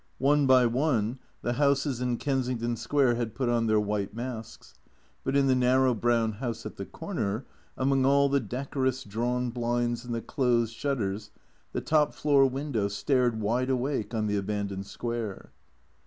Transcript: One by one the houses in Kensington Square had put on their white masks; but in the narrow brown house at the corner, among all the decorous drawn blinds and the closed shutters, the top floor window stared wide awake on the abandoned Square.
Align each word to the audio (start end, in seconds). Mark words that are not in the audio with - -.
One 0.17 0.47
by 0.47 0.65
one 0.65 1.19
the 1.43 1.53
houses 1.53 2.01
in 2.01 2.17
Kensington 2.17 2.75
Square 2.75 3.17
had 3.17 3.35
put 3.35 3.49
on 3.49 3.67
their 3.67 3.79
white 3.79 4.15
masks; 4.15 4.73
but 5.23 5.35
in 5.35 5.45
the 5.45 5.53
narrow 5.53 5.93
brown 5.93 6.31
house 6.31 6.65
at 6.65 6.77
the 6.77 6.87
corner, 6.87 7.45
among 7.77 8.03
all 8.03 8.27
the 8.27 8.39
decorous 8.39 9.03
drawn 9.03 9.51
blinds 9.51 10.03
and 10.03 10.15
the 10.15 10.19
closed 10.23 10.73
shutters, 10.73 11.29
the 11.71 11.81
top 11.81 12.15
floor 12.15 12.47
window 12.47 12.87
stared 12.87 13.39
wide 13.39 13.69
awake 13.69 14.15
on 14.15 14.25
the 14.25 14.37
abandoned 14.37 14.87
Square. 14.87 15.51